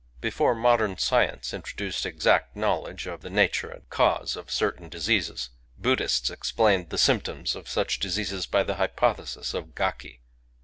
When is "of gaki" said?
9.53-10.21